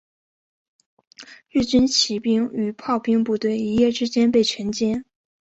[1.47, 5.03] 日军骑兵与炮兵部队一夜之间被全歼。